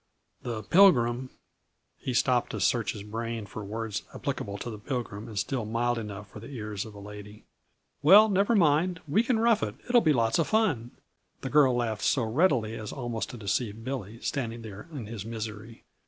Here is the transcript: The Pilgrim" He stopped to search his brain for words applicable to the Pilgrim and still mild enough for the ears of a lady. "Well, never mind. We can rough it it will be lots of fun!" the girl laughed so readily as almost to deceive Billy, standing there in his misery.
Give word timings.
The 0.41 0.63
Pilgrim" 0.63 1.29
He 1.99 2.15
stopped 2.15 2.49
to 2.53 2.59
search 2.59 2.93
his 2.93 3.03
brain 3.03 3.45
for 3.45 3.63
words 3.63 4.01
applicable 4.15 4.57
to 4.57 4.71
the 4.71 4.79
Pilgrim 4.79 5.27
and 5.27 5.37
still 5.37 5.63
mild 5.63 5.99
enough 5.99 6.27
for 6.31 6.39
the 6.39 6.49
ears 6.49 6.85
of 6.85 6.95
a 6.95 6.99
lady. 6.99 7.45
"Well, 8.01 8.27
never 8.27 8.55
mind. 8.55 9.01
We 9.07 9.21
can 9.21 9.37
rough 9.37 9.61
it 9.61 9.75
it 9.87 9.93
will 9.93 10.01
be 10.01 10.11
lots 10.11 10.39
of 10.39 10.47
fun!" 10.47 10.89
the 11.41 11.51
girl 11.51 11.75
laughed 11.75 12.01
so 12.01 12.23
readily 12.23 12.73
as 12.75 12.91
almost 12.91 13.29
to 13.29 13.37
deceive 13.37 13.83
Billy, 13.83 14.19
standing 14.21 14.63
there 14.63 14.89
in 14.91 15.05
his 15.05 15.23
misery. 15.23 15.83